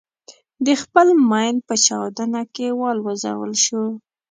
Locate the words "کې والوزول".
2.53-3.53